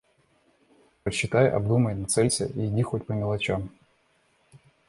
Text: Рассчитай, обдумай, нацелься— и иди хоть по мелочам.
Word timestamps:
Рассчитай, 1.03 1.51
обдумай, 1.51 1.93
нацелься— 1.93 2.45
и 2.55 2.65
иди 2.65 2.81
хоть 2.81 3.05
по 3.05 3.11
мелочам. 3.11 3.69